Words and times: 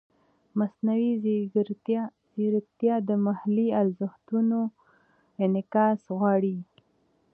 مصنوعي 0.59 1.11
ځیرکتیا 2.35 2.95
د 3.09 3.09
محلي 3.27 3.67
ارزښتونو 3.81 4.59
انعکاس 5.45 5.99
غواړي. 6.17 6.57